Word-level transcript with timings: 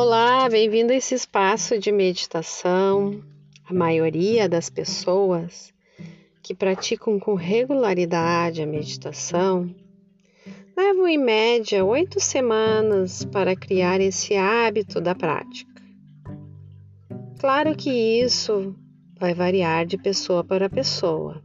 Olá, 0.00 0.48
bem-vindo 0.48 0.92
a 0.92 0.96
esse 0.96 1.12
espaço 1.16 1.76
de 1.76 1.90
meditação. 1.90 3.20
A 3.68 3.74
maioria 3.74 4.48
das 4.48 4.70
pessoas 4.70 5.74
que 6.40 6.54
praticam 6.54 7.18
com 7.18 7.34
regularidade 7.34 8.62
a 8.62 8.66
meditação 8.66 9.74
levam 10.76 11.08
em 11.08 11.18
média 11.18 11.84
oito 11.84 12.20
semanas 12.20 13.24
para 13.24 13.56
criar 13.56 14.00
esse 14.00 14.36
hábito 14.36 15.00
da 15.00 15.16
prática. 15.16 15.82
Claro 17.40 17.74
que 17.74 17.90
isso 17.90 18.76
vai 19.18 19.34
variar 19.34 19.84
de 19.84 19.98
pessoa 19.98 20.44
para 20.44 20.70
pessoa. 20.70 21.42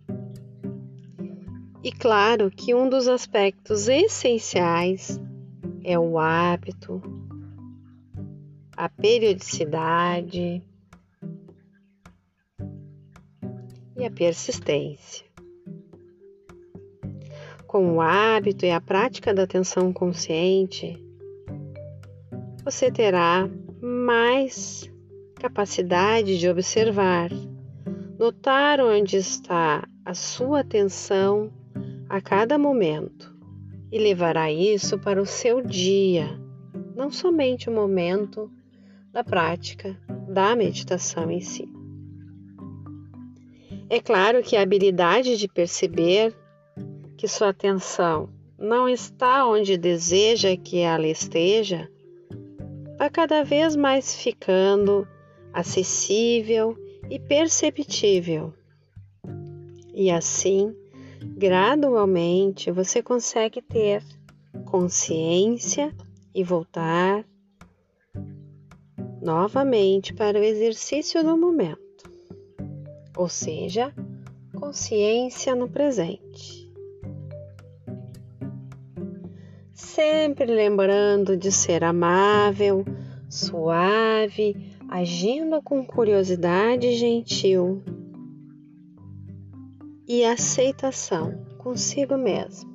E 1.83 1.91
claro 1.91 2.51
que 2.51 2.75
um 2.75 2.87
dos 2.87 3.07
aspectos 3.07 3.87
essenciais 3.87 5.19
é 5.83 5.97
o 5.97 6.19
hábito, 6.19 7.01
a 8.83 8.89
periodicidade 8.89 10.61
e 13.95 14.05
a 14.05 14.11
persistência. 14.11 15.25
Com 17.65 17.95
o 17.95 18.01
hábito 18.01 18.65
e 18.65 18.71
a 18.71 18.81
prática 18.81 19.33
da 19.33 19.43
atenção 19.43 19.93
consciente, 19.93 21.01
você 22.61 22.91
terá 22.91 23.49
mais 23.81 24.91
capacidade 25.35 26.37
de 26.37 26.49
observar, 26.49 27.29
notar 28.19 28.81
onde 28.81 29.15
está 29.15 29.87
a 30.03 30.13
sua 30.13 30.59
atenção 30.59 31.53
a 32.09 32.19
cada 32.19 32.57
momento 32.57 33.33
e 33.89 33.97
levará 33.97 34.51
isso 34.51 34.99
para 34.99 35.21
o 35.21 35.25
seu 35.25 35.61
dia, 35.61 36.37
não 36.97 37.09
somente 37.09 37.69
o 37.69 37.73
momento 37.73 38.51
da 39.13 39.23
prática 39.23 39.95
da 40.27 40.55
meditação 40.55 41.29
em 41.29 41.39
si. 41.39 41.69
É 43.87 43.99
claro 43.99 44.41
que 44.41 44.55
a 44.57 44.61
habilidade 44.61 45.37
de 45.37 45.47
perceber 45.47 46.35
que 47.15 47.27
sua 47.27 47.49
atenção 47.49 48.27
não 48.57 48.89
está 48.89 49.45
onde 49.45 49.77
deseja 49.77 50.57
que 50.57 50.79
ela 50.79 51.05
esteja 51.05 51.87
vai 52.97 53.09
cada 53.09 53.43
vez 53.43 53.75
mais 53.75 54.15
ficando 54.15 55.07
acessível 55.53 56.75
e 57.09 57.19
perceptível. 57.19 58.51
E 59.93 60.09
assim 60.09 60.75
gradualmente 61.37 62.71
você 62.71 63.01
consegue 63.03 63.61
ter 63.61 64.03
consciência 64.65 65.93
e 66.33 66.43
voltar 66.43 67.23
novamente 69.23 70.13
para 70.13 70.37
o 70.37 70.43
exercício 70.43 71.23
do 71.23 71.37
momento, 71.37 71.79
ou 73.15 73.29
seja, 73.29 73.93
consciência 74.53 75.55
no 75.55 75.69
presente. 75.69 76.69
Sempre 79.73 80.45
lembrando 80.45 81.37
de 81.37 81.51
ser 81.51 81.83
amável, 81.83 82.83
suave, 83.29 84.75
agindo 84.89 85.61
com 85.61 85.85
curiosidade 85.85 86.93
gentil 86.95 87.81
e 90.07 90.25
aceitação 90.25 91.45
consigo 91.57 92.17
mesmo. 92.17 92.73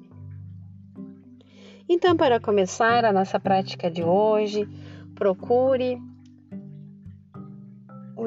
Então, 1.87 2.17
para 2.17 2.41
começar 2.41 3.05
a 3.05 3.13
nossa 3.13 3.39
prática 3.39 3.91
de 3.91 4.03
hoje, 4.03 4.69
procure 5.15 5.99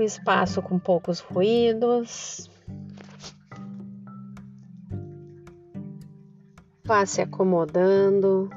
um 0.01 0.05
espaço 0.05 0.61
com 0.61 0.79
poucos 0.79 1.19
ruídos. 1.19 2.49
Vá 6.83 7.05
se 7.05 7.21
acomodando 7.21 8.49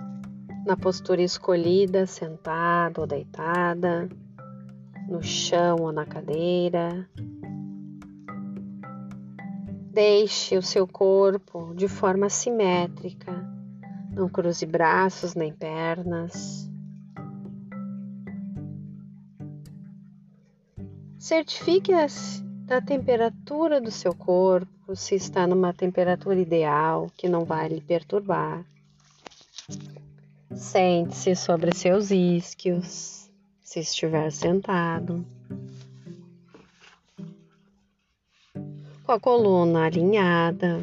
na 0.66 0.76
postura 0.76 1.20
escolhida, 1.20 2.06
sentado 2.06 3.02
ou 3.02 3.06
deitada, 3.06 4.08
no 5.06 5.22
chão 5.22 5.76
ou 5.80 5.92
na 5.92 6.06
cadeira. 6.06 7.06
Deixe 9.92 10.56
o 10.56 10.62
seu 10.62 10.88
corpo 10.88 11.74
de 11.74 11.86
forma 11.86 12.30
simétrica, 12.30 13.32
não 14.10 14.28
cruze 14.28 14.64
braços 14.64 15.34
nem 15.34 15.52
pernas. 15.52 16.73
Certifique-se 21.24 22.42
da 22.66 22.82
temperatura 22.82 23.80
do 23.80 23.90
seu 23.90 24.14
corpo, 24.14 24.94
se 24.94 25.14
está 25.14 25.46
numa 25.46 25.72
temperatura 25.72 26.38
ideal, 26.38 27.10
que 27.16 27.26
não 27.26 27.46
vai 27.46 27.66
lhe 27.66 27.80
perturbar. 27.80 28.62
Sente-se 30.54 31.34
sobre 31.34 31.74
seus 31.74 32.10
isquios, 32.10 33.30
se 33.62 33.80
estiver 33.80 34.30
sentado. 34.30 35.24
com 39.02 39.12
a 39.12 39.18
coluna 39.18 39.86
alinhada, 39.86 40.78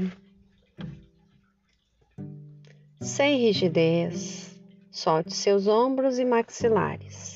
sem 2.99 3.39
rigidez, 3.39 4.59
solte 4.89 5.35
seus 5.35 5.67
ombros 5.67 6.17
e 6.17 6.25
maxilares. 6.25 7.30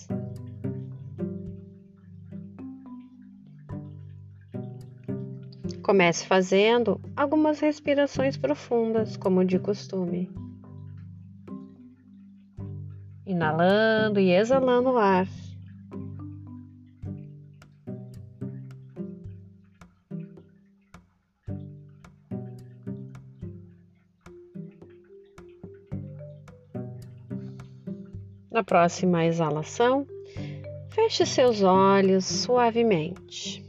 Comece 5.85 6.25
fazendo 6.25 6.99
algumas 7.15 7.59
respirações 7.59 8.35
profundas, 8.35 9.15
como 9.15 9.45
de 9.45 9.59
costume. 9.59 10.31
Inalando 13.23 14.19
e 14.19 14.31
exalando 14.31 14.93
o 14.93 14.97
ar. 14.97 15.27
Na 28.49 28.63
próxima 28.63 29.23
exalação, 29.23 30.07
feche 30.89 31.27
seus 31.27 31.61
olhos 31.61 32.25
suavemente. 32.25 33.63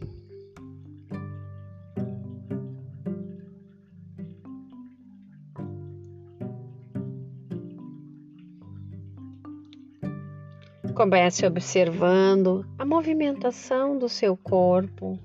Comece 10.96 11.44
observando 11.46 12.64
a 12.78 12.86
movimentação 12.86 13.98
do 13.98 14.08
seu 14.08 14.34
corpo 14.34 15.18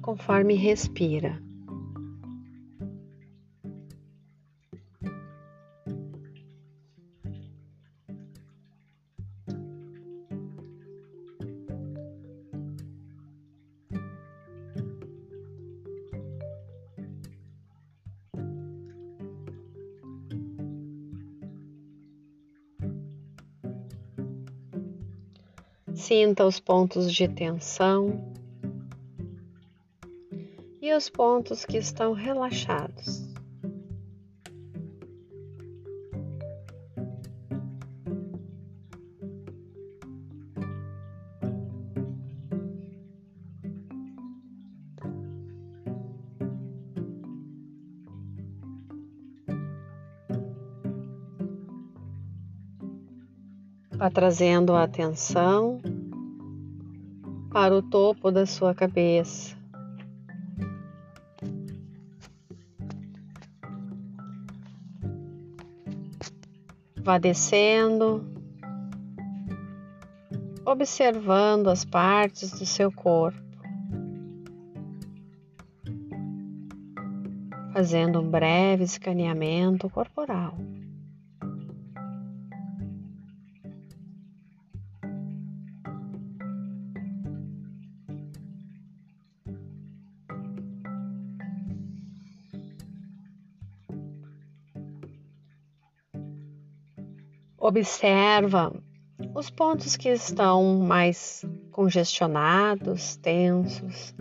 conforme 0.00 0.54
respira. 0.54 1.42
Sinta 26.06 26.46
os 26.46 26.60
pontos 26.60 27.12
de 27.12 27.26
tensão 27.26 28.32
e 30.80 30.94
os 30.94 31.10
pontos 31.10 31.64
que 31.64 31.78
estão 31.78 32.12
relaxados. 32.12 33.26
Vá 53.90 54.08
trazendo 54.08 54.72
a 54.72 54.84
atenção 54.84 55.80
para 57.56 57.74
o 57.74 57.80
topo 57.80 58.30
da 58.30 58.44
sua 58.44 58.74
cabeça. 58.74 59.56
Vá 66.96 67.16
descendo 67.16 68.22
observando 70.66 71.68
as 71.68 71.82
partes 71.82 72.50
do 72.50 72.66
seu 72.66 72.92
corpo, 72.92 73.40
fazendo 77.72 78.20
um 78.20 78.28
breve 78.28 78.84
escaneamento 78.84 79.88
corporal. 79.88 80.58
Observa 97.66 98.72
os 99.34 99.50
pontos 99.50 99.96
que 99.96 100.08
estão 100.08 100.78
mais 100.78 101.44
congestionados, 101.72 103.16
tensos, 103.16 104.14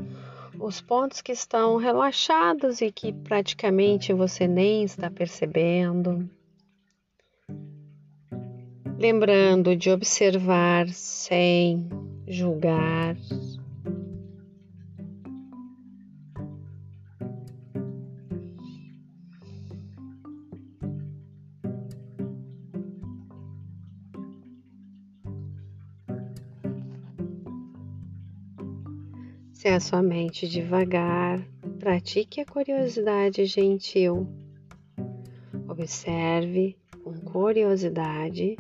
os 0.60 0.82
pontos 0.82 1.22
que 1.22 1.32
estão 1.32 1.78
relaxados 1.78 2.82
e 2.82 2.92
que 2.92 3.14
praticamente 3.14 4.12
você 4.14 4.48
nem 4.48 4.84
está 4.84 5.12
percebendo. 5.12 6.28
Lembrando 8.98 9.76
de 9.76 9.92
observar 9.92 10.90
sem 10.90 11.88
julgar. 12.28 13.16
Se 29.66 29.70
a 29.70 29.80
sua 29.80 30.04
mente 30.04 30.48
devagar, 30.48 31.44
pratique 31.80 32.40
a 32.40 32.46
curiosidade 32.46 33.48
gentil. 33.48 34.28
Observe 35.68 36.78
com 37.04 37.12
curiosidade 37.22 38.58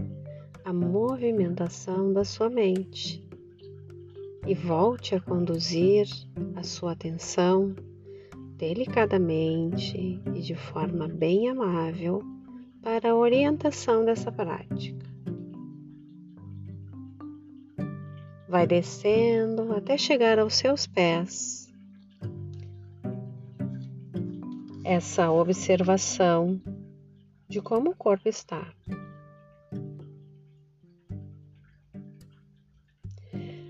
a 0.63 0.73
movimentação 0.73 2.11
da 2.11 2.23
sua 2.23 2.49
mente 2.49 3.23
e 4.47 4.55
volte 4.55 5.13
a 5.13 5.21
conduzir 5.21 6.07
a 6.55 6.63
sua 6.63 6.93
atenção 6.93 7.75
delicadamente 8.57 10.19
e 10.33 10.41
de 10.41 10.55
forma 10.55 11.07
bem 11.07 11.49
amável 11.49 12.19
para 12.81 13.11
a 13.11 13.15
orientação 13.15 14.03
dessa 14.03 14.31
prática. 14.31 15.14
Vai 18.55 18.65
descendo 18.65 19.73
até 19.73 19.97
chegar 19.97 20.39
aos 20.39 20.55
seus 20.55 20.87
pés. 20.87 21.69
Essa 24.81 25.29
observação 25.29 26.61
de 27.49 27.61
como 27.61 27.89
o 27.89 27.95
corpo 27.97 28.29
está. 28.29 28.65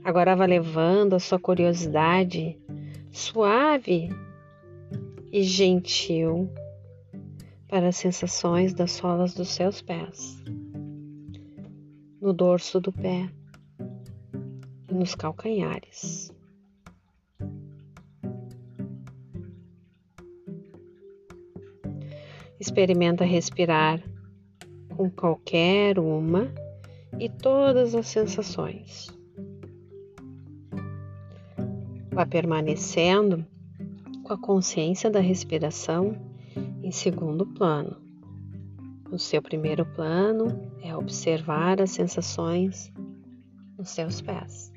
Agora 0.04 0.36
vai 0.36 0.46
levando 0.46 1.16
a 1.16 1.20
sua 1.20 1.40
curiosidade 1.40 2.56
suave 3.12 4.10
e 5.32 5.42
gentil 5.42 6.48
para 7.68 7.88
as 7.88 7.96
sensações 7.96 8.72
das 8.72 8.92
solas 8.92 9.34
dos 9.34 9.50
seus 9.50 9.82
pés, 9.82 10.40
no 12.22 12.32
dorso 12.32 12.80
do 12.80 12.92
pé 12.92 13.32
nos 14.96 15.14
calcanhares. 15.14 16.32
Experimenta 22.60 23.24
respirar 23.26 24.02
com 24.96 25.10
qualquer 25.10 26.00
uma 26.00 26.52
e 27.20 27.30
todas 27.30 27.94
as 27.94 28.08
sensações. 28.08 29.08
Vá 32.12 32.26
permanecendo 32.26 33.46
com 34.24 34.34
a 34.34 34.38
consciência 34.38 35.10
da 35.12 35.20
respiração 35.20 36.16
em 36.82 36.92
segundo 36.92 37.46
plano. 37.46 37.98
O 39.12 39.20
seu 39.20 39.42
primeiro 39.42 39.86
plano 39.86 40.48
é 40.82 40.96
observar 40.96 41.82
as 41.82 41.92
sensações 41.92 42.92
nos 43.78 43.90
seus 43.90 44.22
pés. 44.22 44.75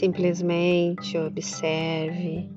Simplesmente 0.00 1.18
observe. 1.18 2.50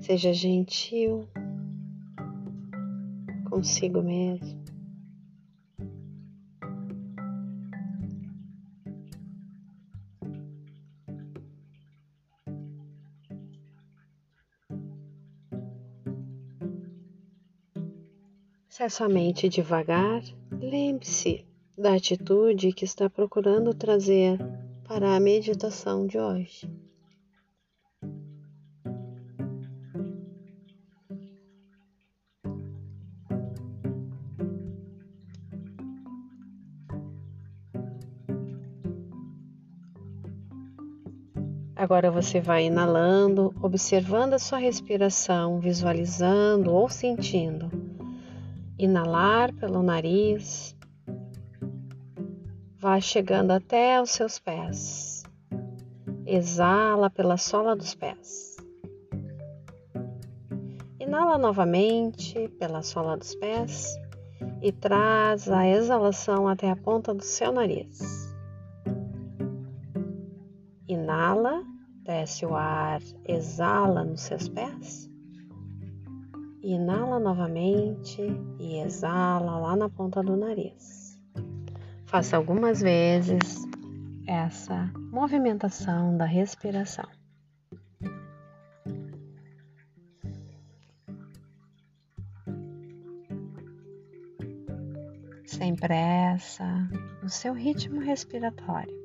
Seja 0.00 0.32
gentil 0.32 1.28
consigo 3.50 4.02
mesmo. 4.02 4.64
Se 18.70 18.84
é 18.84 18.88
somente 18.88 19.50
devagar, 19.50 20.22
lembre-se 20.50 21.51
da 21.76 21.94
atitude 21.94 22.72
que 22.72 22.84
está 22.84 23.08
procurando 23.08 23.72
trazer 23.74 24.38
para 24.84 25.16
a 25.16 25.20
meditação 25.20 26.06
de 26.06 26.18
hoje. 26.18 26.70
Agora 41.74 42.12
você 42.12 42.40
vai 42.40 42.66
inalando, 42.66 43.52
observando 43.60 44.34
a 44.34 44.38
sua 44.38 44.58
respiração, 44.58 45.58
visualizando 45.58 46.72
ou 46.72 46.88
sentindo. 46.88 47.68
Inalar 48.78 49.52
pelo 49.54 49.82
nariz, 49.82 50.76
Vai 52.82 53.00
chegando 53.00 53.52
até 53.52 54.02
os 54.02 54.10
seus 54.10 54.40
pés. 54.40 55.22
Exala 56.26 57.08
pela 57.08 57.36
sola 57.36 57.76
dos 57.76 57.94
pés. 57.94 58.56
Inala 60.98 61.38
novamente 61.38 62.48
pela 62.58 62.82
sola 62.82 63.16
dos 63.16 63.36
pés 63.36 63.96
e 64.60 64.72
traz 64.72 65.48
a 65.48 65.64
exalação 65.64 66.48
até 66.48 66.72
a 66.72 66.74
ponta 66.74 67.14
do 67.14 67.22
seu 67.22 67.52
nariz. 67.52 68.34
Inala, 70.88 71.62
desce 72.02 72.44
o 72.44 72.56
ar, 72.56 73.00
exala 73.24 74.02
nos 74.02 74.22
seus 74.22 74.48
pés. 74.48 75.08
Inala 76.60 77.20
novamente 77.20 78.22
e 78.58 78.80
exala 78.80 79.56
lá 79.60 79.76
na 79.76 79.88
ponta 79.88 80.20
do 80.20 80.36
nariz. 80.36 81.01
Faça 82.12 82.36
algumas 82.36 82.82
vezes 82.82 83.66
essa 84.26 84.92
movimentação 85.10 86.14
da 86.14 86.26
respiração. 86.26 87.08
Sem 95.46 95.74
pressa, 95.74 96.66
no 97.22 97.30
seu 97.30 97.54
ritmo 97.54 97.98
respiratório. 97.98 99.01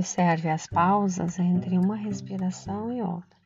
Observe 0.00 0.48
as 0.48 0.66
pausas 0.66 1.38
entre 1.38 1.76
uma 1.76 1.94
respiração 1.94 2.90
e 2.90 3.02
outra. 3.02 3.38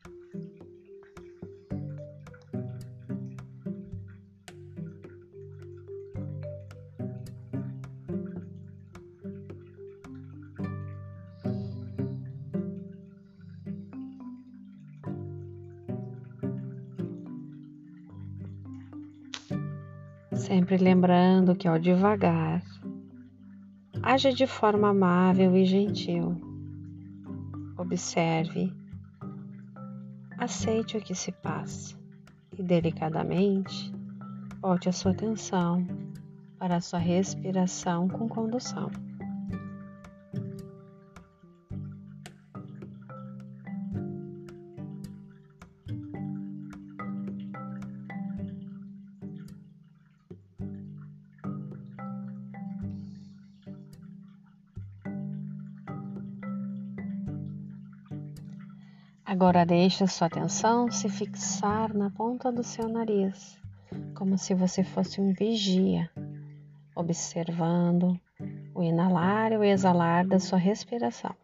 Sempre 20.33 20.77
lembrando 20.77 21.53
que 21.53 21.67
ao 21.67 21.77
devagar, 21.77 22.63
haja 24.01 24.31
de 24.31 24.47
forma 24.47 24.87
amável 24.87 25.53
e 25.57 25.65
gentil. 25.65 26.44
Observe, 27.77 28.73
aceite 30.37 30.97
o 30.97 31.01
que 31.01 31.13
se 31.13 31.31
passa 31.31 31.95
e 32.57 32.63
delicadamente 32.63 33.93
volte 34.61 34.87
a 34.87 34.93
sua 34.93 35.11
atenção 35.11 35.85
para 36.57 36.77
a 36.77 36.81
sua 36.81 36.99
respiração 36.99 38.07
com 38.07 38.29
condução. 38.29 38.89
Agora 59.25 59.65
deixe 59.65 60.05
sua 60.05 60.27
atenção 60.27 60.91
se 60.91 61.09
fixar 61.09 61.91
na 61.95 62.11
ponta 62.11 62.51
do 62.51 62.63
seu 62.63 62.87
nariz, 62.87 63.59
como 64.13 64.37
se 64.37 64.53
você 64.53 64.83
fosse 64.83 65.19
um 65.19 65.33
vigia, 65.33 66.11
observando 66.95 68.19
o 68.75 68.83
inalar 68.83 69.51
e 69.51 69.57
o 69.57 69.63
exalar 69.63 70.27
da 70.27 70.39
sua 70.39 70.59
respiração. 70.59 71.35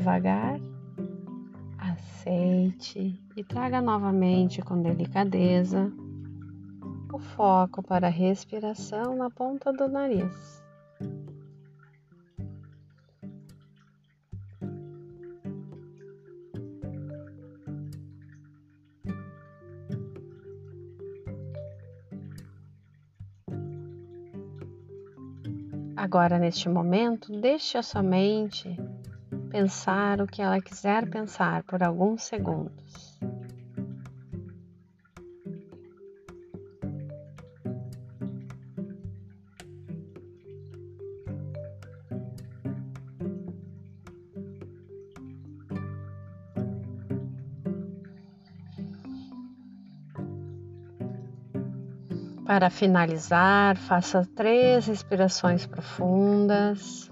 Devagar, 0.00 0.58
aceite 1.78 3.22
e 3.36 3.44
traga 3.44 3.82
novamente 3.82 4.62
com 4.62 4.80
delicadeza 4.80 5.92
o 7.12 7.18
foco 7.18 7.82
para 7.82 8.06
a 8.06 8.10
respiração 8.10 9.14
na 9.14 9.28
ponta 9.28 9.70
do 9.70 9.86
nariz. 9.88 10.62
Agora, 25.94 26.38
neste 26.38 26.70
momento, 26.70 27.38
deixe 27.38 27.76
a 27.76 27.82
sua 27.82 28.02
mente 28.02 28.74
pensar 29.50 30.20
o 30.20 30.26
que 30.26 30.40
ela 30.40 30.60
quiser 30.60 31.10
pensar 31.10 31.64
por 31.64 31.82
alguns 31.82 32.22
segundos. 32.22 33.18
Para 52.46 52.68
finalizar, 52.68 53.76
faça 53.76 54.28
três 54.34 54.86
respirações 54.86 55.66
profundas. 55.66 57.09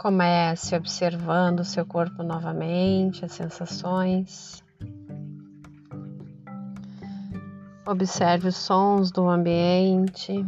Comece 0.00 0.74
observando 0.74 1.60
o 1.60 1.64
seu 1.64 1.84
corpo 1.84 2.22
novamente, 2.22 3.22
as 3.22 3.32
sensações. 3.32 4.64
Observe 7.86 8.48
os 8.48 8.56
sons 8.56 9.10
do 9.10 9.28
ambiente. 9.28 10.42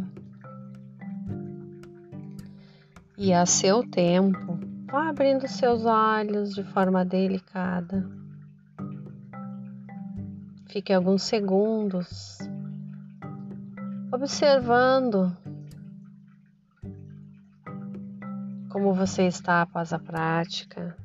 E 3.15 3.31
a 3.31 3.45
seu 3.45 3.87
tempo, 3.87 4.57
vá 4.91 5.09
abrindo 5.09 5.47
seus 5.47 5.85
olhos 5.85 6.55
de 6.55 6.63
forma 6.63 7.05
delicada. 7.05 8.09
Fique 10.65 10.91
alguns 10.91 11.21
segundos 11.21 12.39
observando 14.11 15.31
como 18.83 18.93
você 18.93 19.23
está 19.23 19.61
após 19.61 19.93
a 19.93 19.99
prática. 19.99 20.97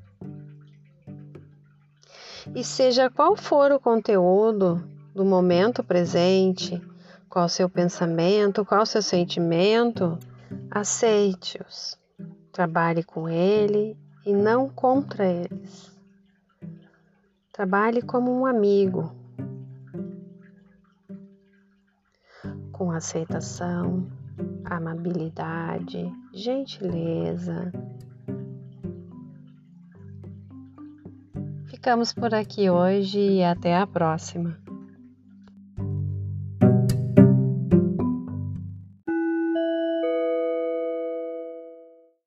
E 2.52 2.64
seja 2.64 3.08
qual 3.08 3.36
for 3.36 3.70
o 3.70 3.78
conteúdo 3.78 4.82
do 5.14 5.24
momento 5.24 5.84
presente, 5.84 6.82
qual 7.28 7.44
o 7.44 7.48
seu 7.48 7.70
pensamento, 7.70 8.64
qual 8.64 8.82
o 8.82 8.86
seu 8.86 9.00
sentimento, 9.00 10.18
aceite-os. 10.68 11.96
Trabalhe 12.50 13.04
com 13.04 13.28
ele 13.28 13.96
e 14.26 14.32
não 14.32 14.68
contra 14.68 15.24
eles. 15.24 15.96
Trabalhe 17.52 18.02
como 18.02 18.32
um 18.32 18.44
amigo, 18.44 19.12
com 22.72 22.90
aceitação, 22.90 24.04
amabilidade, 24.64 26.10
gentileza. 26.32 27.72
Ficamos 31.66 32.12
por 32.12 32.34
aqui 32.34 32.68
hoje 32.68 33.18
e 33.18 33.44
até 33.44 33.76
a 33.76 33.86
próxima. 33.86 34.58